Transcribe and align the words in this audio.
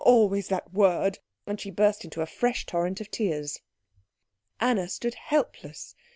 Always 0.03 0.47
that 0.47 0.73
word" 0.73 1.19
And 1.45 1.61
she 1.61 1.69
burst 1.69 2.03
into 2.03 2.21
a 2.21 2.25
fresh 2.25 2.65
torrent 2.65 3.01
of 3.01 3.11
tears. 3.11 3.59
Anna 4.59 4.89
stood 4.89 5.13
helpless. 5.13 5.93